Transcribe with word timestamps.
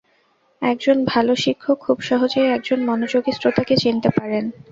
এক 0.61 0.77
জন 0.81 0.97
ভালো 1.05 1.33
শিক্ষক 1.43 1.77
খুব 1.85 1.97
সহজেই 2.01 2.47
একজন 2.51 2.79
মনোযোগী 2.89 3.31
শ্রোতাকে 3.33 3.75
চিনতে 3.77 4.09
পারেন! 4.17 4.45